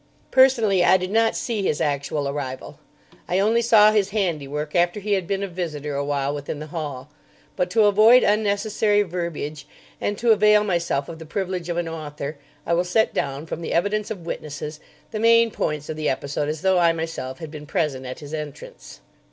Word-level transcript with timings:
Personally, 0.31 0.83
I 0.83 0.97
did 0.97 1.11
not 1.11 1.35
see 1.35 1.61
his 1.61 1.79
actual 1.79 2.27
arrival. 2.27 2.79
I 3.27 3.37
only 3.37 3.61
saw 3.61 3.91
his 3.91 4.09
handiwork 4.09 4.73
after 4.75 4.99
he 4.99 5.13
had 5.13 5.27
been 5.27 5.43
a 5.43 5.47
visitor 5.47 5.93
awhile 5.93 6.33
within 6.33 6.57
the 6.57 6.65
hall. 6.73 7.11
But, 7.55 7.69
to 7.69 7.85
avoid 7.85 8.23
unnecessary 8.23 9.03
verbiage 9.03 9.67
and 10.01 10.17
to 10.17 10.31
avail 10.31 10.63
myself 10.63 11.07
of 11.07 11.19
the 11.19 11.25
privilege 11.27 11.69
of 11.69 11.77
an 11.77 11.87
author, 11.87 12.39
I 12.65 12.73
will 12.73 12.83
set 12.83 13.13
down, 13.13 13.45
from 13.45 13.61
the 13.61 13.73
evidence 13.73 14.09
of 14.09 14.25
witnesses, 14.25 14.79
the 15.11 15.19
main 15.19 15.51
points 15.51 15.87
of 15.87 15.95
the 15.97 16.09
episode 16.09 16.49
as 16.49 16.63
though 16.63 16.79
I 16.79 16.93
myself 16.93 17.37
had 17.37 17.51
been 17.51 17.67
present 17.67 18.03
at 18.07 18.21
his 18.21 18.33
entrance. 18.33 19.01